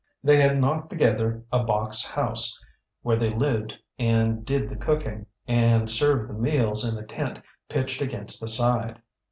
They 0.23 0.37
had 0.41 0.59
knocked 0.59 0.89
together 0.89 1.43
a 1.51 1.63
box 1.63 2.09
house, 2.09 2.59
where 3.03 3.17
they 3.19 3.31
lived 3.35 3.77
and 3.99 4.43
did 4.43 4.67
the 4.67 4.75
cooking, 4.75 5.27
and 5.47 5.87
served 5.91 6.27
the 6.27 6.33
meals 6.33 6.83
in 6.83 6.97
a 6.97 7.05
tent 7.05 7.39
pitched 7.69 8.01
against 8.01 8.41
the 8.41 8.47
side. 8.47 8.99